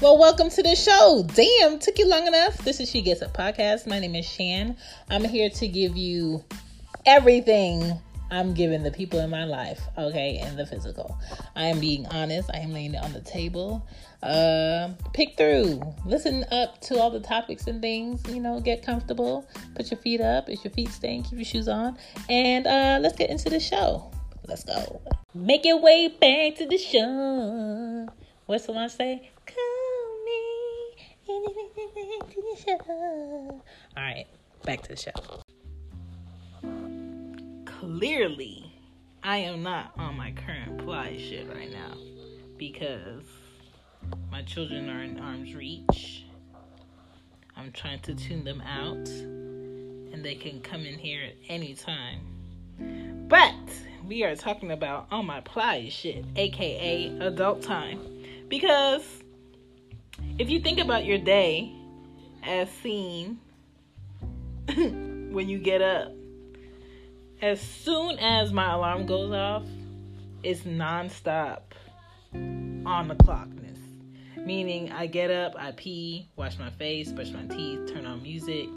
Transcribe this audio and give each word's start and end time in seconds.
Well, 0.00 0.16
welcome 0.16 0.48
to 0.48 0.62
the 0.62 0.74
show. 0.76 1.26
Damn, 1.34 1.78
took 1.78 1.98
you 1.98 2.08
long 2.08 2.26
enough. 2.26 2.56
This 2.64 2.80
is 2.80 2.88
She 2.88 3.02
Gets 3.02 3.20
It 3.20 3.34
podcast. 3.34 3.86
My 3.86 3.98
name 3.98 4.14
is 4.14 4.26
Shan. 4.26 4.78
I'm 5.10 5.24
here 5.24 5.50
to 5.50 5.68
give 5.68 5.94
you 5.94 6.42
everything 7.04 8.00
I'm 8.30 8.54
giving 8.54 8.82
the 8.82 8.92
people 8.92 9.20
in 9.20 9.28
my 9.28 9.44
life, 9.44 9.78
okay, 9.98 10.38
and 10.38 10.58
the 10.58 10.64
physical. 10.64 11.18
I 11.54 11.66
am 11.66 11.80
being 11.80 12.06
honest. 12.06 12.48
I 12.54 12.60
am 12.60 12.72
laying 12.72 12.94
it 12.94 13.04
on 13.04 13.12
the 13.12 13.20
table. 13.20 13.86
Uh, 14.22 14.92
pick 15.12 15.36
through, 15.36 15.82
listen 16.06 16.46
up 16.50 16.80
to 16.82 16.98
all 16.98 17.10
the 17.10 17.20
topics 17.20 17.66
and 17.66 17.82
things. 17.82 18.26
You 18.26 18.40
know, 18.40 18.58
get 18.58 18.82
comfortable. 18.82 19.46
Put 19.74 19.90
your 19.90 20.00
feet 20.00 20.22
up. 20.22 20.48
If 20.48 20.64
your 20.64 20.72
feet 20.72 20.88
stink, 20.88 21.28
keep 21.28 21.38
your 21.38 21.44
shoes 21.44 21.68
on, 21.68 21.98
and 22.30 22.66
uh, 22.66 23.00
let's 23.02 23.18
get 23.18 23.28
into 23.28 23.50
the 23.50 23.60
show. 23.60 24.10
Let's 24.48 24.64
go. 24.64 25.02
Make 25.34 25.66
your 25.66 25.78
way 25.78 26.08
back 26.08 26.56
to 26.56 26.66
the 26.66 26.78
show. 26.78 28.08
What's 28.46 28.64
the 28.64 28.72
one 28.72 28.88
say? 28.88 29.30
All 33.96 34.02
right, 34.02 34.26
back 34.64 34.82
to 34.82 34.88
the 34.90 34.96
show. 34.96 35.10
Clearly, 37.64 38.72
I 39.22 39.38
am 39.38 39.62
not 39.62 39.92
on 39.96 40.16
my 40.16 40.32
current 40.32 40.78
Plies 40.78 41.20
shit 41.20 41.48
right 41.48 41.70
now 41.70 41.96
because 42.56 43.24
my 44.30 44.42
children 44.42 44.88
are 44.88 45.02
in 45.02 45.18
arm's 45.18 45.54
reach. 45.54 46.24
I'm 47.56 47.72
trying 47.72 48.00
to 48.00 48.14
tune 48.14 48.44
them 48.44 48.60
out 48.62 49.08
and 50.12 50.24
they 50.24 50.34
can 50.34 50.60
come 50.60 50.84
in 50.86 50.98
here 50.98 51.22
at 51.24 51.34
any 51.48 51.74
time. 51.74 52.20
But 53.28 53.54
we 54.06 54.24
are 54.24 54.34
talking 54.34 54.72
about 54.72 55.06
on 55.10 55.26
my 55.26 55.40
Plies 55.40 55.92
shit, 55.92 56.24
aka 56.36 57.16
adult 57.20 57.62
time. 57.62 58.00
Because 58.48 59.19
if 60.38 60.50
you 60.50 60.60
think 60.60 60.78
about 60.78 61.04
your 61.04 61.18
day 61.18 61.72
as 62.42 62.70
seen 62.82 63.38
when 64.68 65.48
you 65.48 65.58
get 65.58 65.82
up, 65.82 66.12
as 67.42 67.60
soon 67.60 68.18
as 68.18 68.52
my 68.52 68.72
alarm 68.72 69.06
goes 69.06 69.32
off, 69.32 69.64
it's 70.42 70.60
nonstop 70.62 71.60
on 72.34 73.08
the 73.08 73.14
clockness. 73.16 73.78
Meaning, 74.36 74.90
I 74.92 75.06
get 75.06 75.30
up, 75.30 75.54
I 75.58 75.72
pee, 75.72 76.28
wash 76.36 76.58
my 76.58 76.70
face, 76.70 77.12
brush 77.12 77.30
my 77.30 77.44
teeth, 77.44 77.92
turn 77.92 78.06
on 78.06 78.22
music, 78.22 78.68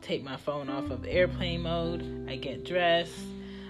take 0.00 0.24
my 0.24 0.36
phone 0.36 0.68
off 0.68 0.90
of 0.90 1.06
airplane 1.06 1.62
mode, 1.62 2.26
I 2.28 2.36
get 2.36 2.64
dressed, 2.64 3.12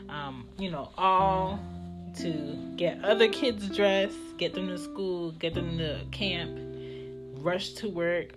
um, 0.08 0.48
you 0.58 0.70
know, 0.70 0.90
all 0.96 1.58
to 2.18 2.72
get 2.76 3.02
other 3.04 3.28
kids 3.28 3.68
dressed, 3.68 4.16
get 4.38 4.54
them 4.54 4.68
to 4.68 4.78
school, 4.78 5.32
get 5.32 5.54
them 5.54 5.78
to 5.78 6.04
camp, 6.10 6.58
rush 7.42 7.72
to 7.74 7.88
work 7.88 8.34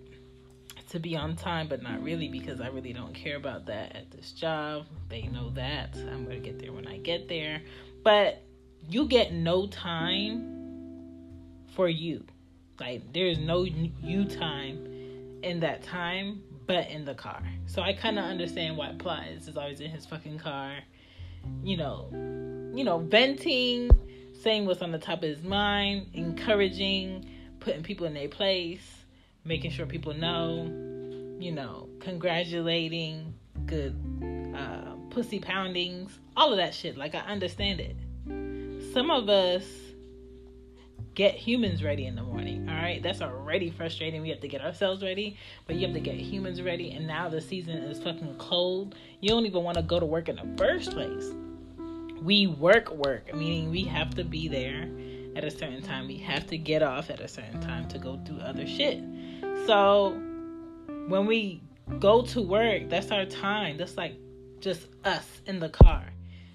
to 0.90 1.00
be 1.00 1.16
on 1.16 1.36
time, 1.36 1.68
but 1.68 1.82
not 1.82 2.02
really 2.04 2.28
because 2.28 2.62
I 2.62 2.68
really 2.68 2.94
don't 2.94 3.14
care 3.14 3.38
about 3.38 3.66
that 3.68 3.96
at 3.96 4.12
this 4.12 4.32
job. 4.32 4.86
They 5.10 5.24
know 5.24 5.50
that. 5.52 5.96
I'm 5.96 6.26
going 6.26 6.42
to 6.42 6.50
get 6.50 6.60
there 6.60 6.72
when 6.72 6.88
I 6.88 6.98
get 6.98 7.28
there. 7.28 7.62
But 8.04 8.44
you 8.88 9.08
get 9.08 9.34
no 9.34 9.68
time 9.68 10.62
for 11.76 11.90
you. 11.90 12.24
Like, 12.80 13.14
there's 13.14 13.40
no 13.40 13.64
you 13.64 14.26
time 14.26 15.40
in 15.44 15.60
that 15.62 15.84
time, 15.84 16.44
but 16.68 16.90
in 16.90 17.06
the 17.06 17.16
car. 17.16 17.42
So 17.66 17.82
I 17.82 17.94
kind 17.94 18.20
of 18.20 18.26
understand 18.26 18.78
why 18.78 18.94
Plies 18.98 19.48
is 19.48 19.58
always 19.58 19.80
in 19.80 19.90
his 19.90 20.06
fucking 20.06 20.40
car, 20.40 20.78
you 21.64 21.78
know, 21.78 22.10
you 22.76 22.84
know, 22.84 23.00
venting, 23.00 23.90
saying 24.42 24.66
what's 24.66 24.82
on 24.82 24.92
the 24.92 24.98
top 24.98 25.20
of 25.20 25.30
his 25.30 25.42
mind, 25.44 26.08
encouraging, 26.14 27.30
putting 27.66 27.84
people 27.84 28.06
in 28.06 28.14
their 28.14 28.30
place 28.30 29.06
making 29.46 29.72
sure 29.72 29.86
people 29.86 30.14
know, 30.14 30.66
you 31.40 31.52
know, 31.52 31.88
congratulating, 32.00 33.34
good 33.66 33.96
uh, 34.58 34.96
pussy 35.12 35.40
poundings, 35.40 36.20
all 36.36 36.52
of 36.52 36.58
that 36.58 36.74
shit. 36.74 36.98
Like, 36.98 37.16
I 37.16 37.20
understand 37.20 37.80
it. 37.80 37.96
Some 38.94 39.12
of 39.12 39.30
us 39.30 39.64
get 41.14 41.36
humans 41.36 41.84
ready 41.84 42.08
in 42.08 42.16
the 42.16 42.24
morning, 42.24 42.68
all 42.68 42.76
right? 42.76 43.02
That's 43.02 43.22
already 43.22 43.70
frustrating. 43.70 44.22
We 44.22 44.30
have 44.30 44.42
to 44.42 44.48
get 44.48 44.62
ourselves 44.62 45.04
ready, 45.04 45.38
but 45.68 45.76
you 45.76 45.86
have 45.86 45.94
to 45.94 46.02
get 46.02 46.16
humans 46.16 46.62
ready. 46.62 46.92
And 46.92 47.08
now 47.08 47.30
the 47.30 47.40
season 47.40 47.78
is 47.78 48.02
fucking 48.02 48.36
cold. 48.38 48.96
You 49.22 49.30
don't 49.30 49.46
even 49.46 49.64
want 49.64 49.78
to 49.78 49.84
go 49.84 50.00
to 50.00 50.06
work 50.06 50.28
in 50.28 50.36
the 50.36 50.58
first 50.58 50.92
place. 50.92 51.32
We 52.22 52.48
work, 52.48 52.90
work, 52.90 53.34
meaning 53.34 53.70
we 53.70 53.84
have 53.84 54.16
to 54.16 54.24
be 54.24 54.48
there 54.48 54.90
at 55.36 55.44
a 55.44 55.52
certain 55.52 55.82
time. 55.82 56.08
We 56.08 56.18
have 56.18 56.48
to 56.48 56.58
get 56.58 56.82
off 56.82 57.10
at 57.10 57.20
a 57.20 57.28
certain 57.28 57.62
time 57.62 57.88
to 57.90 57.98
go 57.98 58.16
do 58.18 58.40
other 58.40 58.66
shit. 58.66 59.04
So 59.66 60.12
when 61.08 61.26
we 61.26 61.62
go 62.00 62.22
to 62.24 62.42
work, 62.42 62.90
that's 62.90 63.12
our 63.12 63.26
time. 63.26 63.78
That's 63.78 63.98
like 63.98 64.16
just 64.60 64.88
us 65.04 65.28
in 65.46 65.60
the 65.60 65.70
car. 65.70 66.06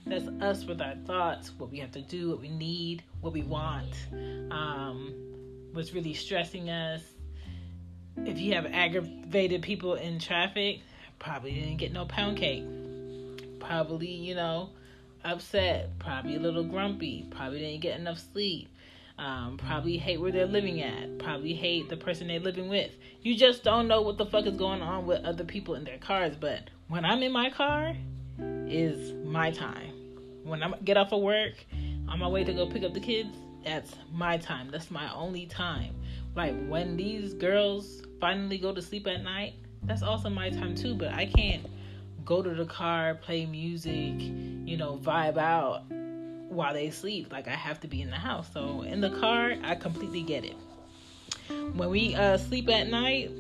That's 0.07 0.27
us 0.41 0.65
with 0.65 0.81
our 0.81 0.97
thoughts, 1.07 1.53
what 1.59 1.71
we 1.71 1.79
have 1.79 1.93
to 1.93 2.01
do, 2.01 2.31
what 2.31 2.41
we 2.41 2.49
need, 2.49 3.05
what 3.21 3.33
we 3.33 3.43
want, 3.43 3.95
um, 4.51 5.15
what's 5.73 5.93
really 5.93 6.15
stressing 6.15 6.71
us. 6.71 7.03
If 8.17 8.41
you 8.41 8.55
have 8.55 8.67
aggravated 8.67 9.63
people 9.63 9.95
in 9.95 10.19
traffic, 10.19 10.81
probably 11.19 11.53
didn't 11.53 11.77
get 11.77 11.93
no 11.93 12.07
pound 12.07 12.39
cake. 12.39 12.65
Probably, 13.61 14.09
you 14.09 14.35
know, 14.35 14.71
upset, 15.25 15.99
probably 15.99 16.37
a 16.37 16.41
little 16.41 16.65
grumpy, 16.65 17.27
probably 17.31 17.61
didn't 17.61 17.81
get 17.81 17.99
enough 17.99 18.19
sleep 18.33 18.69
um, 19.21 19.59
probably 19.59 19.99
hate 19.99 20.19
where 20.19 20.33
they're 20.33 20.47
living 20.47 20.81
at, 20.81 21.19
probably 21.19 21.53
hate 21.53 21.91
the 21.91 21.97
person 21.97 22.29
they're 22.29 22.41
living 22.41 22.71
with. 22.71 22.91
You 23.21 23.37
just 23.37 23.63
don't 23.63 23.87
know 23.87 24.01
what 24.01 24.17
the 24.17 24.25
fuck 24.25 24.47
is 24.47 24.57
going 24.57 24.81
on 24.81 25.07
with 25.07 25.23
other 25.25 25.45
people 25.45 25.75
in 25.75 25.85
their 25.85 25.99
cars. 25.99 26.35
But 26.41 26.71
when 26.89 27.05
I'm 27.05 27.23
in 27.23 27.31
my 27.31 27.51
car, 27.51 27.95
is 28.39 29.13
my 29.27 29.51
time. 29.51 29.93
When 30.43 30.63
I 30.63 30.73
get 30.85 30.97
off 30.97 31.13
of 31.13 31.21
work, 31.21 31.53
on 32.09 32.19
my 32.19 32.29
way 32.29 32.45
to 32.45 32.53
go 32.55 32.67
pick 32.67 32.83
up 32.83 32.95
the 32.95 33.01
kids, 33.01 33.37
that's 33.63 33.95
my 34.11 34.39
time. 34.39 34.71
That's 34.71 34.91
my 34.91 35.13
only 35.13 35.45
time. 35.45 35.95
Like 36.35 36.55
when 36.67 36.97
these 36.97 37.35
girls 37.35 38.03
finally 38.23 38.57
go 38.57 38.73
to 38.73 38.81
sleep 38.81 39.07
at 39.07 39.23
night, 39.23 39.53
that's 39.83 40.03
also 40.03 40.31
my 40.31 40.49
time 40.49 40.75
too. 40.75 40.95
But 40.95 41.09
I 41.09 41.27
can't 41.27 41.67
go 42.25 42.43
to 42.43 42.55
the 42.55 42.67
car, 42.67 43.15
play 43.15 43.47
music, 43.47 44.15
you 44.19 44.77
know, 44.77 44.99
vibe 45.03 45.39
out 45.39 45.85
while 46.51 46.75
they 46.75 46.91
sleep. 46.91 47.33
Like 47.33 47.49
I 47.49 47.55
have 47.55 47.81
to 47.81 47.89
be 47.89 48.03
in 48.03 48.11
the 48.11 48.17
house. 48.17 48.49
So 48.53 48.83
in 48.83 49.01
the 49.01 49.11
car, 49.21 49.55
I 49.63 49.75
completely 49.75 50.23
get 50.23 50.45
it. 50.45 50.57
When 51.75 51.91
we 51.91 52.15
uh, 52.15 52.39
sleep 52.39 52.69
at 52.69 52.89
night, 52.89 53.31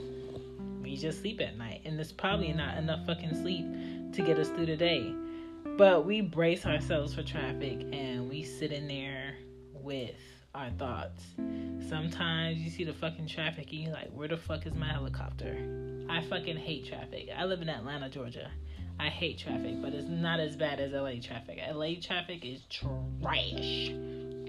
we 0.82 0.96
just 0.96 1.20
sleep 1.20 1.40
at 1.40 1.56
night, 1.56 1.82
and 1.84 1.96
there's 1.96 2.12
probably 2.12 2.52
not 2.52 2.76
enough 2.76 3.06
fucking 3.06 3.34
sleep 3.34 3.64
to 4.14 4.22
get 4.22 4.38
us 4.38 4.48
through 4.48 4.66
the 4.66 4.76
day. 4.76 5.14
But 5.76 6.04
we 6.04 6.20
brace 6.20 6.66
ourselves 6.66 7.14
for 7.14 7.22
traffic, 7.22 7.86
and 7.92 8.28
we 8.28 8.42
sit 8.42 8.72
in 8.72 8.88
there 8.88 9.36
with 9.72 10.16
our 10.54 10.70
thoughts. 10.70 11.22
Sometimes 11.88 12.58
you 12.58 12.70
see 12.70 12.84
the 12.84 12.92
fucking 12.92 13.26
traffic, 13.26 13.72
and 13.72 13.80
you're 13.80 13.92
like, 13.92 14.10
"Where 14.12 14.28
the 14.28 14.36
fuck 14.36 14.66
is 14.66 14.74
my 14.74 14.92
helicopter?" 14.92 16.06
I 16.08 16.20
fucking 16.22 16.56
hate 16.56 16.86
traffic. 16.86 17.28
I 17.36 17.44
live 17.44 17.62
in 17.62 17.68
Atlanta, 17.68 18.08
Georgia. 18.08 18.50
I 18.98 19.08
hate 19.08 19.38
traffic, 19.38 19.80
but 19.80 19.94
it's 19.94 20.08
not 20.08 20.40
as 20.40 20.56
bad 20.56 20.78
as 20.78 20.92
LA 20.92 21.20
traffic. 21.20 21.58
LA 21.58 21.94
traffic 21.94 22.44
is 22.44 22.60
trash. 22.68 23.92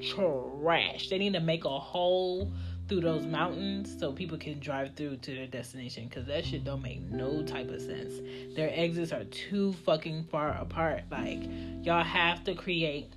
Trash. 0.10 1.10
They 1.10 1.18
need 1.20 1.34
to 1.34 1.40
make 1.40 1.64
a 1.64 1.80
hole 1.80 2.52
through 2.90 3.02
those 3.02 3.26
mountains 3.26 3.96
so 3.98 4.12
people 4.12 4.38
can 4.38 4.60
drive 4.60 4.96
through 4.96 5.16
to 5.16 5.36
their 5.36 5.48
destination 5.48 6.10
because 6.10 6.26
that 6.26 6.44
shit 6.44 6.66
don't 6.66 6.82
make 6.82 7.00
no 7.02 7.42
type 7.44 7.70
of 7.70 7.82
sense. 7.82 8.16
Their 8.56 8.70
exits 8.74 9.14
are 9.14 9.24
too 9.24 9.72
fucking 9.72 10.26
far 10.26 10.50
apart. 10.50 11.04
Like, 11.10 11.44
y'all 11.84 12.04
have 12.04 12.44
to 12.44 12.54
create 12.54 13.14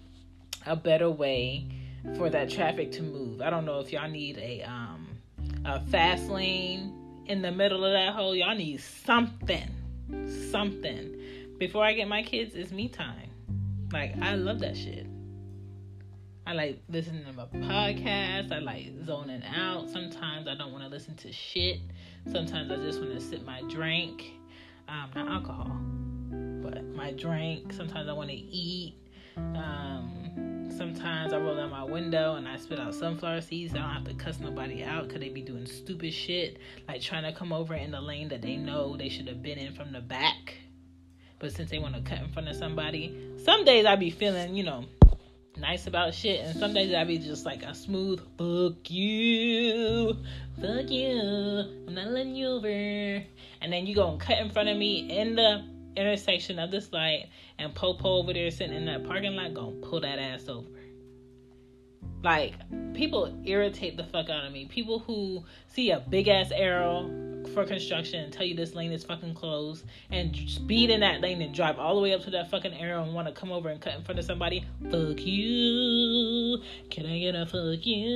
a 0.67 0.77
better 0.77 1.11
way 1.11 1.67
for 2.17 2.31
that 2.31 2.51
traffic 2.51 2.93
to 2.93 3.03
move. 3.03 3.41
I 3.41 3.51
don't 3.51 3.65
know 3.65 3.81
if 3.81 3.93
y'all 3.93 4.09
need 4.11 4.39
a 4.39 4.63
um 4.63 5.09
a 5.65 5.81
fast 5.81 6.29
lane 6.29 6.93
in 7.27 7.43
the 7.43 7.51
middle 7.51 7.85
of 7.85 7.93
that 7.93 8.15
hole. 8.15 8.35
Y'all 8.35 8.55
need 8.55 8.81
something. 8.81 9.71
Something 10.51 11.15
before 11.59 11.85
I 11.85 11.93
get 11.93 12.09
my 12.09 12.23
kids, 12.23 12.55
it's 12.55 12.73
me 12.73 12.89
time. 12.89 13.31
Like 13.93 14.15
I 14.21 14.35
love 14.35 14.61
that 14.61 14.77
shit. 14.77 15.07
I 16.47 16.53
like 16.53 16.83
listening 16.91 17.25
to 17.25 17.33
my 17.33 17.47
podcast. 17.47 18.53
I 18.53 18.59
like 18.59 18.93
zoning 19.07 19.43
out. 19.45 19.89
Sometimes 19.89 20.47
I 20.47 20.55
don't 20.55 20.73
want 20.73 20.85
to 20.85 20.91
listen 20.91 21.17
to 21.17 21.33
shit. 21.33 21.81
Sometimes 22.31 22.71
I 22.71 22.77
just 22.77 23.01
want 23.01 23.15
to 23.15 23.21
sip 23.21 23.45
my 23.47 23.63
drink. 23.63 24.25
Um, 24.89 25.11
not 25.15 25.29
alcohol, 25.29 25.79
but 26.63 26.85
my 26.95 27.13
drink. 27.13 27.73
Sometimes 27.73 28.09
I 28.09 28.13
want 28.13 28.29
to 28.29 28.37
eat. 28.37 28.95
Um, 29.37 30.71
sometimes 30.77 31.33
I 31.33 31.39
roll 31.39 31.57
down 31.57 31.71
my 31.71 31.85
window 31.85 32.37
and 32.37 32.49
I 32.49 32.57
spit 32.57 32.79
out 32.79 32.95
sunflower 32.95 33.41
seeds. 33.41 33.75
I 33.75 33.79
don't 33.79 33.91
have 33.91 34.05
to 34.05 34.15
cuss 34.15 34.41
nobody 34.41 34.85
out 34.85 35.09
because 35.09 35.21
they 35.21 35.29
be 35.29 35.43
doing 35.43 35.67
stupid 35.67 36.13
shit, 36.13 36.59
like 36.89 37.01
trying 37.01 37.25
to 37.25 37.33
come 37.33 37.53
over 37.53 37.75
in 37.75 37.91
the 37.91 38.01
lane 38.01 38.29
that 38.29 38.43
they 38.43 38.57
know 38.57 38.97
they 38.97 39.09
should 39.09 39.29
have 39.29 39.43
been 39.43 39.59
in 39.59 39.75
from 39.75 39.93
the 39.93 40.01
back 40.01 40.55
but 41.45 41.53
since 41.53 41.71
they 41.71 41.79
want 41.79 41.95
to 41.95 42.01
cut 42.01 42.21
in 42.21 42.29
front 42.31 42.49
of 42.49 42.57
somebody, 42.57 43.15
some 43.45 43.67
days 43.67 43.85
I 43.85 43.97
be 43.97 44.09
feeling, 44.09 44.55
you 44.55 44.65
know, 44.65 44.87
nice 45.59 45.87
about 45.87 46.15
shit, 46.15 46.41
and 46.41 46.59
some 46.59 46.73
days 46.73 46.95
I 46.95 47.05
be 47.05 47.19
just 47.19 47.45
like 47.45 47.63
a 47.63 47.75
smooth 47.75 48.19
fuck 48.39 48.91
you, 48.91 50.17
fuck 50.59 50.91
you, 50.91 51.85
I'm 51.87 51.95
not 51.95 52.09
letting 52.09 52.35
you 52.35 52.47
over. 52.47 52.69
And 52.69 53.71
then 53.73 53.87
you 53.87 53.95
gonna 53.95 54.17
cut 54.17 54.39
in 54.39 54.53
front 54.53 54.71
of 54.71 54.79
me 54.79 55.11
in 55.11 55.37
the 55.37 55.65
intersection 55.97 56.59
of 56.59 56.71
this 56.71 56.93
light 56.93 57.29
and 57.59 57.75
Popo 57.75 58.17
over 58.17 58.33
there 58.33 58.51
sitting 58.51 58.75
in 58.75 58.87
that 58.87 59.05
parking 59.05 59.35
lot 59.35 59.55
gonna 59.55 59.77
pull 59.77 60.01
that 60.01 60.19
ass 60.19 60.49
over. 60.49 60.69
Like, 62.23 62.55
people 62.95 63.39
irritate 63.45 63.97
the 63.99 64.05
fuck 64.05 64.31
out 64.31 64.47
of 64.47 64.53
me. 64.53 64.65
People 64.67 64.99
who 65.01 65.45
see 65.69 65.91
a 65.91 66.01
big 66.01 66.29
ass 66.29 66.51
arrow 66.53 67.11
for 67.53 67.67
construction 67.67 68.25
and 68.25 68.33
tell 68.33 68.47
you 68.47 68.55
this 68.55 68.75
lane 68.75 68.93
is 68.93 69.05
fucking 69.05 69.35
closed 69.35 69.85
and 70.11 70.35
speed 70.49 70.89
in 70.89 71.01
that 71.01 71.21
lane 71.21 71.43
and 71.43 71.55
drive 71.55 71.79
all 71.79 71.95
the 71.95 72.01
way 72.01 72.15
up 72.15 72.23
to 72.23 72.31
that 72.31 72.51
fucking 72.51 72.73
arrow 72.73 73.03
and 73.03 73.13
want 73.13 73.29
to 73.29 73.35
come 73.35 73.53
over 73.53 73.69
and 73.69 73.79
cut 73.83 73.95
in 73.95 74.03
front 74.03 74.19
of 74.19 74.25
somebody. 74.25 74.65
Fuck 74.91 75.21
you. 75.21 76.63
Can 76.91 77.05
I 77.05 77.19
get 77.19 77.35
a 77.35 77.45
fuck 77.45 77.85
you? 77.85 78.15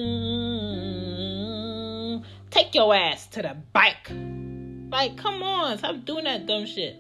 Take 2.51 2.75
your 2.75 2.95
ass 2.95 3.27
to 3.29 3.43
the 3.43 3.57
bike. 3.75 4.11
Like, 4.91 5.19
come 5.19 5.43
on. 5.43 5.77
Stop 5.77 6.07
doing 6.07 6.25
that 6.25 6.47
dumb 6.47 6.65
shit. 6.65 6.97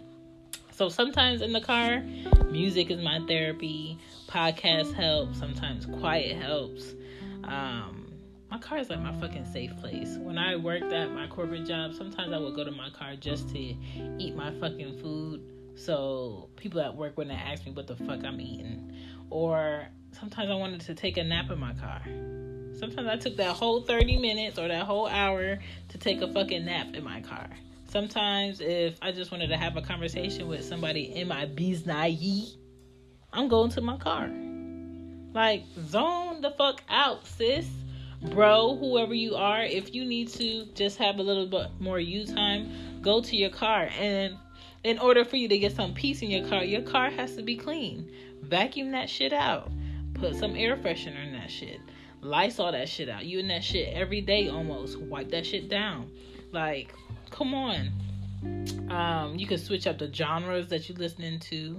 So 0.78 0.88
sometimes 0.88 1.42
in 1.42 1.52
the 1.52 1.60
car, 1.60 2.04
music 2.52 2.88
is 2.92 3.02
my 3.02 3.18
therapy. 3.26 3.98
Podcasts 4.28 4.94
help. 4.94 5.34
Sometimes 5.34 5.86
quiet 5.86 6.40
helps. 6.40 6.94
Um, 7.42 8.12
my 8.48 8.58
car 8.58 8.78
is 8.78 8.88
like 8.88 9.00
my 9.00 9.12
fucking 9.18 9.44
safe 9.46 9.76
place. 9.78 10.16
When 10.20 10.38
I 10.38 10.54
worked 10.54 10.92
at 10.92 11.10
my 11.10 11.26
corporate 11.26 11.66
job, 11.66 11.94
sometimes 11.94 12.32
I 12.32 12.38
would 12.38 12.54
go 12.54 12.62
to 12.62 12.70
my 12.70 12.90
car 12.90 13.16
just 13.16 13.48
to 13.48 13.58
eat 13.58 14.36
my 14.36 14.52
fucking 14.60 15.00
food. 15.00 15.42
So 15.74 16.48
people 16.54 16.80
at 16.80 16.94
work 16.94 17.18
wouldn't 17.18 17.36
ask 17.36 17.66
me 17.66 17.72
what 17.72 17.88
the 17.88 17.96
fuck 17.96 18.22
I'm 18.22 18.40
eating. 18.40 18.92
Or 19.30 19.84
sometimes 20.12 20.48
I 20.48 20.54
wanted 20.54 20.82
to 20.82 20.94
take 20.94 21.16
a 21.16 21.24
nap 21.24 21.50
in 21.50 21.58
my 21.58 21.72
car. 21.72 22.02
Sometimes 22.78 23.08
I 23.08 23.16
took 23.16 23.36
that 23.38 23.56
whole 23.56 23.82
30 23.82 24.18
minutes 24.18 24.60
or 24.60 24.68
that 24.68 24.84
whole 24.84 25.08
hour 25.08 25.58
to 25.88 25.98
take 25.98 26.20
a 26.20 26.32
fucking 26.32 26.66
nap 26.66 26.94
in 26.94 27.02
my 27.02 27.20
car. 27.20 27.48
Sometimes 27.90 28.60
if 28.60 28.98
I 29.00 29.12
just 29.12 29.30
wanted 29.30 29.48
to 29.48 29.56
have 29.56 29.76
a 29.78 29.82
conversation 29.82 30.46
with 30.46 30.62
somebody 30.62 31.14
in 31.14 31.26
my 31.26 31.46
business, 31.46 32.56
I'm 33.32 33.48
going 33.48 33.70
to 33.70 33.80
my 33.80 33.96
car. 33.96 34.28
Like, 35.32 35.64
zone 35.86 36.42
the 36.42 36.50
fuck 36.50 36.82
out, 36.88 37.26
sis. 37.26 37.66
Bro, 38.20 38.76
whoever 38.76 39.14
you 39.14 39.36
are, 39.36 39.62
if 39.62 39.94
you 39.94 40.04
need 40.04 40.28
to 40.30 40.66
just 40.74 40.98
have 40.98 41.18
a 41.18 41.22
little 41.22 41.46
bit 41.46 41.68
more 41.78 41.98
you 41.98 42.26
time, 42.26 43.00
go 43.00 43.22
to 43.22 43.36
your 43.36 43.50
car. 43.50 43.88
And 43.98 44.36
in 44.84 44.98
order 44.98 45.24
for 45.24 45.36
you 45.36 45.48
to 45.48 45.58
get 45.58 45.74
some 45.74 45.94
peace 45.94 46.20
in 46.20 46.30
your 46.30 46.46
car, 46.46 46.64
your 46.64 46.82
car 46.82 47.10
has 47.10 47.36
to 47.36 47.42
be 47.42 47.56
clean. 47.56 48.10
Vacuum 48.42 48.90
that 48.90 49.08
shit 49.08 49.32
out. 49.32 49.70
Put 50.14 50.34
some 50.34 50.56
air 50.56 50.76
freshener 50.76 51.24
in 51.24 51.32
that 51.32 51.50
shit. 51.50 51.80
Lights 52.20 52.58
all 52.58 52.72
that 52.72 52.88
shit 52.88 53.08
out. 53.08 53.24
You 53.24 53.38
in 53.38 53.48
that 53.48 53.62
shit 53.64 53.94
every 53.94 54.20
day 54.20 54.48
almost. 54.48 54.98
Wipe 54.98 55.30
that 55.30 55.46
shit 55.46 55.68
down. 55.68 56.10
Like, 56.52 56.92
come 57.30 57.54
on. 57.54 57.92
Um, 58.90 59.38
you 59.38 59.46
can 59.46 59.58
switch 59.58 59.86
up 59.86 59.98
the 59.98 60.12
genres 60.12 60.68
that 60.68 60.88
you're 60.88 60.98
listening 60.98 61.38
to. 61.40 61.74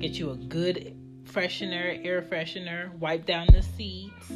Get 0.00 0.12
you 0.12 0.30
a 0.30 0.36
good 0.36 0.96
freshener, 1.24 2.04
air 2.04 2.22
freshener, 2.22 2.92
wipe 2.98 3.26
down 3.26 3.48
the 3.52 3.62
seats, 3.62 4.30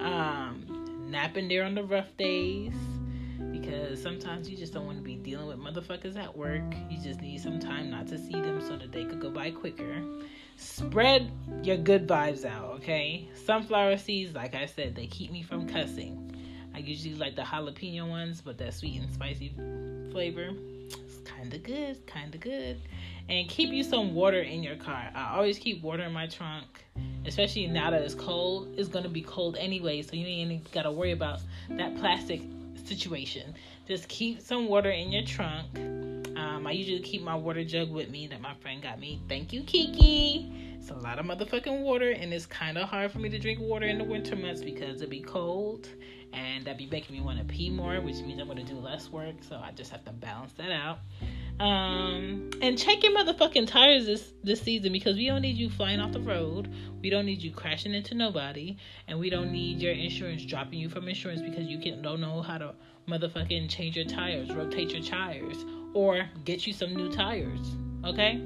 um, 0.00 1.06
napping 1.10 1.48
there 1.48 1.64
on 1.64 1.74
the 1.74 1.82
rough 1.84 2.16
days. 2.16 2.74
Because 3.52 4.00
sometimes 4.02 4.48
you 4.48 4.56
just 4.56 4.72
don't 4.72 4.86
want 4.86 4.98
to 4.98 5.04
be 5.04 5.16
dealing 5.16 5.46
with 5.46 5.58
motherfuckers 5.58 6.16
at 6.16 6.36
work. 6.36 6.62
You 6.90 7.00
just 7.00 7.20
need 7.20 7.40
some 7.40 7.58
time 7.58 7.90
not 7.90 8.06
to 8.08 8.18
see 8.18 8.32
them 8.32 8.60
so 8.60 8.76
that 8.76 8.92
they 8.92 9.04
could 9.04 9.20
go 9.20 9.30
by 9.30 9.50
quicker. 9.50 10.02
Spread 10.56 11.30
your 11.62 11.76
good 11.76 12.06
vibes 12.08 12.44
out, 12.44 12.64
okay? 12.76 13.28
Sunflower 13.46 13.98
seeds, 13.98 14.34
like 14.34 14.54
I 14.54 14.66
said, 14.66 14.96
they 14.96 15.06
keep 15.06 15.30
me 15.30 15.42
from 15.42 15.68
cussing. 15.68 16.27
I 16.78 16.80
usually 16.82 17.16
like 17.16 17.34
the 17.34 17.42
jalapeno 17.42 18.08
ones, 18.08 18.40
but 18.40 18.56
that 18.58 18.72
sweet 18.72 19.00
and 19.00 19.12
spicy 19.12 19.52
flavor, 20.12 20.50
it's 20.90 21.18
kind 21.24 21.52
of 21.52 21.64
good, 21.64 22.06
kind 22.06 22.32
of 22.32 22.40
good 22.40 22.80
and 23.28 23.48
keep 23.48 23.70
you 23.70 23.82
some 23.82 24.14
water 24.14 24.40
in 24.40 24.62
your 24.62 24.76
car. 24.76 25.10
I 25.12 25.34
always 25.34 25.58
keep 25.58 25.82
water 25.82 26.04
in 26.04 26.12
my 26.12 26.28
trunk, 26.28 26.84
especially 27.26 27.66
now 27.66 27.90
that 27.90 28.00
it's 28.02 28.14
cold. 28.14 28.74
It's 28.78 28.88
gonna 28.88 29.08
be 29.08 29.22
cold 29.22 29.56
anyway, 29.58 30.02
so 30.02 30.14
you 30.14 30.24
ain't 30.24 30.70
gotta 30.70 30.92
worry 30.92 31.10
about 31.10 31.40
that 31.70 31.96
plastic 31.96 32.42
situation. 32.84 33.54
Just 33.88 34.08
keep 34.08 34.40
some 34.40 34.68
water 34.68 34.90
in 34.90 35.10
your 35.10 35.24
trunk. 35.24 35.66
Um, 36.36 36.64
I 36.64 36.70
usually 36.70 37.00
keep 37.00 37.22
my 37.22 37.34
water 37.34 37.64
jug 37.64 37.90
with 37.90 38.08
me 38.08 38.28
that 38.28 38.40
my 38.40 38.54
friend 38.54 38.80
got 38.80 39.00
me. 39.00 39.20
Thank 39.28 39.52
you, 39.52 39.62
Kiki. 39.64 40.67
It's 40.88 40.96
a 40.96 41.00
lot 41.00 41.18
of 41.18 41.26
motherfucking 41.26 41.82
water, 41.82 42.12
and 42.12 42.32
it's 42.32 42.46
kind 42.46 42.78
of 42.78 42.88
hard 42.88 43.12
for 43.12 43.18
me 43.18 43.28
to 43.28 43.38
drink 43.38 43.60
water 43.60 43.84
in 43.84 43.98
the 43.98 44.04
winter 44.04 44.34
months 44.34 44.62
because 44.62 44.96
it'd 44.96 45.10
be 45.10 45.20
cold 45.20 45.86
and 46.32 46.64
that'd 46.64 46.78
be 46.78 46.86
making 46.86 47.14
me 47.14 47.20
want 47.20 47.38
to 47.38 47.44
pee 47.44 47.68
more, 47.68 48.00
which 48.00 48.16
means 48.22 48.40
I'm 48.40 48.46
going 48.46 48.64
to 48.64 48.72
do 48.72 48.80
less 48.80 49.10
work. 49.10 49.34
So 49.46 49.56
I 49.56 49.70
just 49.72 49.90
have 49.90 50.02
to 50.06 50.12
balance 50.12 50.54
that 50.54 50.70
out. 50.70 51.00
Um, 51.60 52.48
and 52.62 52.78
check 52.78 53.02
your 53.02 53.12
motherfucking 53.12 53.66
tires 53.66 54.06
this 54.06 54.32
this 54.42 54.62
season 54.62 54.92
because 54.92 55.16
we 55.16 55.26
don't 55.26 55.42
need 55.42 55.58
you 55.58 55.68
flying 55.68 56.00
off 56.00 56.12
the 56.12 56.20
road. 56.20 56.72
We 57.02 57.10
don't 57.10 57.26
need 57.26 57.42
you 57.42 57.52
crashing 57.52 57.92
into 57.92 58.14
nobody, 58.14 58.78
and 59.08 59.18
we 59.18 59.28
don't 59.28 59.52
need 59.52 59.82
your 59.82 59.92
insurance 59.92 60.42
dropping 60.42 60.78
you 60.78 60.88
from 60.88 61.06
insurance 61.06 61.42
because 61.42 61.66
you 61.66 61.78
can 61.80 62.00
don't 62.00 62.22
know 62.22 62.40
how 62.40 62.56
to 62.56 62.74
motherfucking 63.06 63.68
change 63.68 63.94
your 63.94 64.06
tires, 64.06 64.50
rotate 64.54 64.94
your 64.94 65.02
tires, 65.02 65.66
or 65.92 66.30
get 66.46 66.66
you 66.66 66.72
some 66.72 66.94
new 66.94 67.12
tires. 67.12 67.76
Okay? 68.06 68.42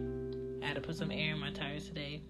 I 0.63 0.67
had 0.67 0.75
to 0.77 0.81
put 0.81 0.97
some 0.97 1.11
air 1.11 1.33
in 1.33 1.41
my 1.41 1.51
tires 1.51 1.89
today, 1.89 2.23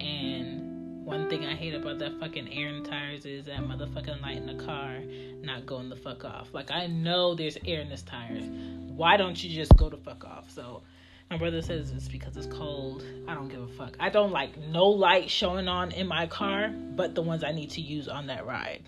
and 0.00 1.04
one 1.04 1.28
thing 1.28 1.44
I 1.44 1.54
hate 1.54 1.74
about 1.74 1.98
that 1.98 2.18
fucking 2.18 2.52
air 2.52 2.68
in 2.68 2.82
tires 2.82 3.26
is 3.26 3.44
that 3.44 3.58
motherfucking 3.58 4.22
light 4.22 4.38
in 4.38 4.46
the 4.46 4.64
car 4.64 5.00
not 5.42 5.66
going 5.66 5.90
the 5.90 5.96
fuck 5.96 6.24
off. 6.24 6.52
Like 6.54 6.70
I 6.70 6.86
know 6.86 7.34
there's 7.34 7.58
air 7.66 7.80
in 7.80 7.90
this 7.90 8.02
tires. 8.02 8.44
Why 8.46 9.16
don't 9.16 9.42
you 9.42 9.54
just 9.54 9.76
go 9.76 9.90
the 9.90 9.98
fuck 9.98 10.24
off? 10.24 10.50
So 10.50 10.82
my 11.30 11.36
brother 11.36 11.60
says 11.62 11.90
it's 11.90 12.08
because 12.08 12.36
it's 12.36 12.46
cold. 12.46 13.04
I 13.28 13.34
don't 13.34 13.48
give 13.48 13.62
a 13.62 13.68
fuck. 13.68 13.96
I 14.00 14.08
don't 14.08 14.32
like 14.32 14.56
no 14.56 14.86
light 14.86 15.28
showing 15.30 15.68
on 15.68 15.92
in 15.92 16.06
my 16.06 16.26
car, 16.26 16.68
but 16.68 17.14
the 17.14 17.22
ones 17.22 17.44
I 17.44 17.52
need 17.52 17.70
to 17.70 17.80
use 17.80 18.08
on 18.08 18.26
that 18.28 18.46
ride. 18.46 18.82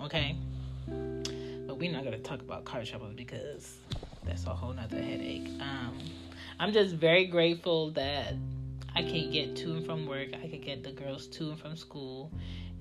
Okay? 0.00 0.36
But 0.86 1.78
we're 1.78 1.92
not 1.92 2.04
gonna 2.04 2.18
talk 2.18 2.40
about 2.40 2.66
car 2.66 2.84
trouble 2.84 3.10
because 3.16 3.78
that's 4.24 4.44
a 4.44 4.50
whole 4.50 4.74
nother 4.74 5.00
headache. 5.00 5.48
Um 5.60 5.98
I'm 6.60 6.72
just 6.72 6.96
very 6.96 7.26
grateful 7.26 7.92
that 7.92 8.34
I 8.94 9.02
can 9.02 9.30
get 9.30 9.54
to 9.56 9.76
and 9.76 9.86
from 9.86 10.06
work. 10.06 10.28
I 10.34 10.48
can 10.48 10.60
get 10.60 10.82
the 10.82 10.90
girls 10.90 11.28
to 11.28 11.50
and 11.50 11.58
from 11.58 11.76
school, 11.76 12.32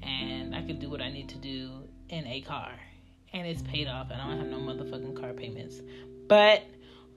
and 0.02 0.56
I 0.56 0.64
can 0.64 0.80
do 0.80 0.90
what 0.90 1.02
I 1.02 1.12
need 1.12 1.30
to 1.30 1.38
do 1.38 1.70
in 2.10 2.26
a 2.26 2.42
car. 2.42 2.72
And 3.34 3.46
it's 3.46 3.62
paid 3.62 3.88
off, 3.88 4.10
and 4.10 4.20
I 4.20 4.28
don't 4.28 4.40
have 4.40 4.48
no 4.48 4.58
motherfucking 4.58 5.20
car 5.20 5.34
payments. 5.34 5.82
But 6.28 6.64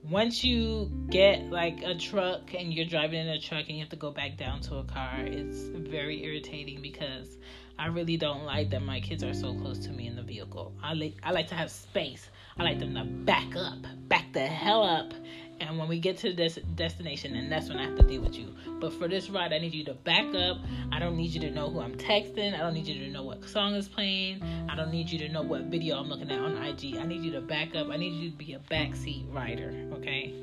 once 0.09 0.43
you 0.43 0.91
get 1.09 1.49
like 1.49 1.81
a 1.83 1.95
truck 1.95 2.53
and 2.53 2.73
you're 2.73 2.85
driving 2.85 3.19
in 3.19 3.27
a 3.27 3.39
truck 3.39 3.65
and 3.67 3.77
you 3.77 3.79
have 3.79 3.89
to 3.89 3.95
go 3.95 4.11
back 4.11 4.37
down 4.37 4.61
to 4.61 4.77
a 4.77 4.83
car, 4.83 5.15
it's 5.19 5.63
very 5.89 6.23
irritating 6.23 6.81
because 6.81 7.37
I 7.77 7.87
really 7.87 8.17
don't 8.17 8.43
like 8.43 8.69
that 8.71 8.81
my 8.81 8.99
kids 8.99 9.23
are 9.23 9.33
so 9.33 9.53
close 9.55 9.79
to 9.79 9.91
me 9.91 10.07
in 10.07 10.15
the 10.15 10.21
vehicle. 10.21 10.73
I 10.83 10.93
like 10.93 11.15
I 11.23 11.31
like 11.31 11.47
to 11.47 11.55
have 11.55 11.71
space. 11.71 12.29
I 12.57 12.63
like 12.63 12.79
them 12.79 12.93
to 12.95 13.03
back 13.03 13.55
up, 13.55 13.79
back 14.07 14.33
the 14.33 14.45
hell 14.45 14.83
up, 14.83 15.13
and 15.61 15.77
when 15.77 15.87
we 15.87 15.99
get 15.99 16.17
to 16.17 16.33
this 16.33 16.57
destination, 16.75 17.35
and 17.35 17.51
that's 17.51 17.69
when 17.69 17.77
I 17.77 17.83
have 17.83 17.95
to 17.97 18.03
deal 18.03 18.21
with 18.21 18.35
you. 18.35 18.53
But 18.79 18.93
for 18.93 19.07
this 19.07 19.29
ride, 19.29 19.53
I 19.53 19.59
need 19.59 19.73
you 19.73 19.85
to 19.85 19.93
back 19.93 20.33
up. 20.33 20.57
I 20.91 20.99
don't 20.99 21.15
need 21.15 21.31
you 21.31 21.39
to 21.41 21.51
know 21.51 21.69
who 21.69 21.79
I'm 21.79 21.95
texting. 21.95 22.55
I 22.55 22.57
don't 22.57 22.73
need 22.73 22.87
you 22.87 23.05
to 23.05 23.11
know 23.11 23.23
what 23.23 23.47
song 23.47 23.75
is 23.75 23.87
playing. 23.87 24.41
I 24.69 24.75
don't 24.75 24.91
need 24.91 25.09
you 25.09 25.19
to 25.19 25.29
know 25.29 25.43
what 25.43 25.65
video 25.65 25.97
I'm 25.97 26.09
looking 26.09 26.31
at 26.31 26.39
on 26.39 26.57
IG. 26.57 26.97
I 26.97 27.05
need 27.05 27.21
you 27.21 27.31
to 27.33 27.41
back 27.41 27.75
up. 27.75 27.89
I 27.89 27.97
need 27.97 28.13
you 28.13 28.31
to 28.31 28.35
be 28.35 28.53
a 28.53 28.59
backseat 28.59 29.31
rider, 29.33 29.73
okay? 29.93 30.33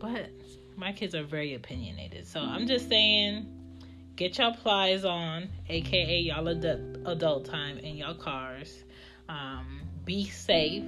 But 0.00 0.30
my 0.76 0.92
kids 0.92 1.14
are 1.16 1.24
very 1.24 1.54
opinionated. 1.54 2.26
So 2.26 2.40
I'm 2.40 2.68
just 2.68 2.88
saying, 2.88 3.46
get 4.14 4.38
your 4.38 4.54
Plies 4.54 5.04
on, 5.04 5.48
aka 5.68 6.20
y'all 6.20 6.46
adult, 6.46 6.80
adult 7.06 7.44
time 7.44 7.78
in 7.78 7.96
your 7.96 8.14
cars. 8.14 8.84
Um, 9.28 9.80
be 10.04 10.26
safe. 10.26 10.84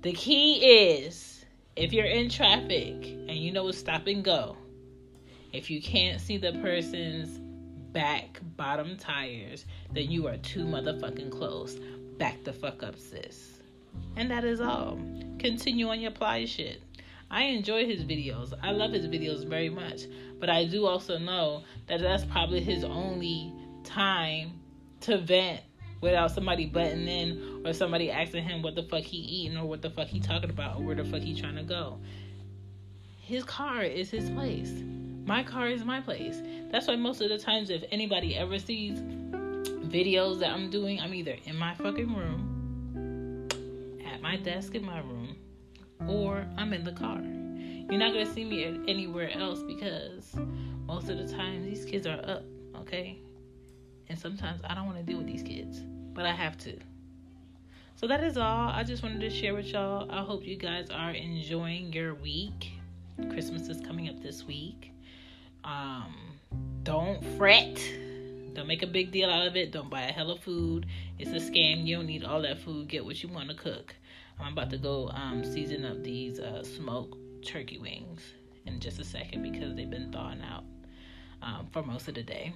The 0.00 0.12
key 0.12 0.94
is 0.94 1.37
if 1.78 1.92
you're 1.92 2.06
in 2.06 2.28
traffic 2.28 3.04
and 3.04 3.36
you 3.36 3.52
know 3.52 3.68
it's 3.68 3.78
stop 3.78 4.08
and 4.08 4.24
go, 4.24 4.56
if 5.52 5.70
you 5.70 5.80
can't 5.80 6.20
see 6.20 6.36
the 6.36 6.52
person's 6.54 7.38
back 7.92 8.40
bottom 8.56 8.96
tires, 8.96 9.64
then 9.92 10.10
you 10.10 10.26
are 10.26 10.36
too 10.38 10.64
motherfucking 10.64 11.30
close. 11.30 11.78
Back 12.18 12.42
the 12.42 12.52
fuck 12.52 12.82
up, 12.82 12.98
sis. 12.98 13.60
And 14.16 14.28
that 14.28 14.44
is 14.44 14.60
all. 14.60 14.98
Continue 15.38 15.88
on 15.88 16.00
your 16.00 16.10
Plies 16.10 16.50
shit. 16.50 16.82
I 17.30 17.44
enjoy 17.44 17.86
his 17.86 18.02
videos. 18.02 18.52
I 18.60 18.72
love 18.72 18.90
his 18.90 19.06
videos 19.06 19.46
very 19.46 19.70
much. 19.70 20.02
But 20.40 20.50
I 20.50 20.64
do 20.64 20.84
also 20.86 21.16
know 21.16 21.62
that 21.86 22.00
that's 22.00 22.24
probably 22.24 22.60
his 22.60 22.82
only 22.82 23.52
time 23.84 24.58
to 25.02 25.18
vent 25.18 25.60
without 26.00 26.30
somebody 26.30 26.66
butting 26.66 27.06
in 27.08 27.62
or 27.64 27.72
somebody 27.72 28.10
asking 28.10 28.44
him 28.44 28.62
what 28.62 28.74
the 28.74 28.82
fuck 28.82 29.02
he 29.02 29.18
eating 29.18 29.56
or 29.56 29.66
what 29.66 29.82
the 29.82 29.90
fuck 29.90 30.06
he 30.08 30.20
talking 30.20 30.50
about 30.50 30.76
or 30.76 30.82
where 30.82 30.94
the 30.94 31.04
fuck 31.04 31.20
he 31.20 31.38
trying 31.38 31.56
to 31.56 31.62
go. 31.62 31.98
His 33.20 33.44
car 33.44 33.82
is 33.82 34.10
his 34.10 34.30
place. 34.30 34.72
My 35.26 35.42
car 35.42 35.68
is 35.68 35.84
my 35.84 36.00
place. 36.00 36.40
That's 36.70 36.88
why 36.88 36.96
most 36.96 37.20
of 37.20 37.28
the 37.28 37.38
times 37.38 37.68
if 37.68 37.84
anybody 37.90 38.36
ever 38.36 38.58
sees 38.58 38.98
videos 39.00 40.40
that 40.40 40.50
I'm 40.50 40.70
doing, 40.70 41.00
I'm 41.00 41.12
either 41.14 41.36
in 41.44 41.56
my 41.56 41.74
fucking 41.74 42.14
room 42.14 43.48
at 44.06 44.22
my 44.22 44.36
desk 44.36 44.74
in 44.74 44.84
my 44.84 45.00
room 45.00 45.36
or 46.06 46.46
I'm 46.56 46.72
in 46.72 46.84
the 46.84 46.92
car. 46.92 47.20
You're 47.20 47.98
not 47.98 48.12
gonna 48.12 48.32
see 48.32 48.44
me 48.44 48.64
anywhere 48.86 49.30
else 49.30 49.62
because 49.62 50.34
most 50.86 51.08
of 51.08 51.18
the 51.18 51.28
time 51.28 51.64
these 51.64 51.84
kids 51.84 52.06
are 52.06 52.20
up, 52.24 52.44
okay? 52.76 53.18
And 54.08 54.18
sometimes 54.18 54.60
I 54.64 54.74
don't 54.74 54.86
want 54.86 54.98
to 54.98 55.04
deal 55.04 55.18
with 55.18 55.26
these 55.26 55.42
kids, 55.42 55.80
but 56.14 56.24
I 56.24 56.32
have 56.32 56.56
to. 56.58 56.76
So 57.96 58.06
that 58.06 58.22
is 58.22 58.36
all. 58.36 58.68
I 58.68 58.84
just 58.84 59.02
wanted 59.02 59.20
to 59.20 59.30
share 59.30 59.54
with 59.54 59.66
y'all. 59.66 60.10
I 60.10 60.22
hope 60.22 60.44
you 60.44 60.56
guys 60.56 60.88
are 60.90 61.10
enjoying 61.10 61.92
your 61.92 62.14
week. 62.14 62.72
Christmas 63.30 63.68
is 63.68 63.80
coming 63.80 64.08
up 64.08 64.22
this 64.22 64.44
week. 64.44 64.92
Um, 65.64 66.14
don't 66.84 67.24
fret. 67.36 67.82
Don't 68.54 68.66
make 68.66 68.82
a 68.82 68.86
big 68.86 69.10
deal 69.10 69.28
out 69.28 69.46
of 69.46 69.56
it. 69.56 69.72
Don't 69.72 69.90
buy 69.90 70.02
a 70.02 70.12
hell 70.12 70.30
of 70.30 70.40
food. 70.40 70.86
It's 71.18 71.30
a 71.30 71.50
scam. 71.50 71.86
You 71.86 71.96
don't 71.96 72.06
need 72.06 72.24
all 72.24 72.42
that 72.42 72.60
food. 72.60 72.88
Get 72.88 73.04
what 73.04 73.22
you 73.22 73.28
want 73.28 73.48
to 73.50 73.56
cook. 73.56 73.94
I'm 74.40 74.52
about 74.52 74.70
to 74.70 74.78
go 74.78 75.08
um, 75.08 75.44
season 75.44 75.84
up 75.84 76.02
these 76.02 76.38
uh, 76.38 76.62
smoked 76.62 77.18
turkey 77.44 77.78
wings 77.78 78.20
in 78.66 78.78
just 78.78 79.00
a 79.00 79.04
second 79.04 79.42
because 79.42 79.74
they've 79.74 79.90
been 79.90 80.12
thawing 80.12 80.40
out 80.42 80.64
um, 81.42 81.66
for 81.72 81.82
most 81.82 82.08
of 82.08 82.14
the 82.14 82.22
day. 82.22 82.52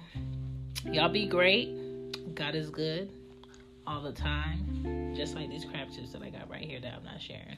Y'all 0.85 1.09
be 1.09 1.25
great. 1.25 2.35
God 2.35 2.55
is 2.55 2.69
good 2.69 3.09
all 3.85 4.01
the 4.01 4.11
time. 4.11 5.13
Just 5.15 5.35
like 5.35 5.49
these 5.49 5.65
crab 5.65 5.87
chips 5.95 6.11
that 6.13 6.21
I 6.21 6.29
got 6.29 6.49
right 6.49 6.63
here 6.63 6.79
that 6.79 6.93
I'm 6.93 7.03
not 7.03 7.21
sharing 7.21 7.57